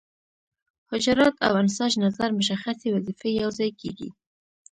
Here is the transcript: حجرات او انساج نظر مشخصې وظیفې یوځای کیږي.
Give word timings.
حجرات 0.91 1.35
او 1.47 1.53
انساج 1.63 1.93
نظر 2.05 2.29
مشخصې 2.39 2.87
وظیفې 2.95 3.29
یوځای 3.41 3.71
کیږي. 3.81 4.09